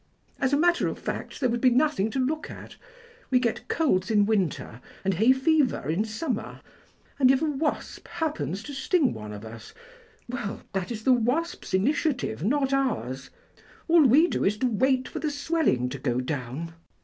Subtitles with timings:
[0.39, 2.75] As a matter of fact there would be nothing to look at.
[3.29, 6.61] We get colds in winter and hay fever in summer,
[7.19, 9.75] and if a wasp happens to sting one of us,
[10.27, 13.29] well, that is the wasp's initiative, not ours;
[13.87, 16.73] all we do is to wait for the swelling to go down.